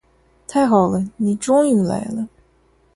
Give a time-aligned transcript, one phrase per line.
[0.47, 2.27] 太好了，你终于来了。